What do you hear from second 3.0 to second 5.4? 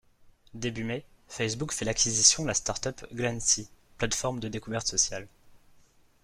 Glancee, plateforme de découverte sociale.